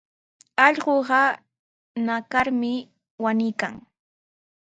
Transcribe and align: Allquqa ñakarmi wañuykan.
Allquqa 0.65 1.21
ñakarmi 2.05 2.71
wañuykan. 3.23 3.73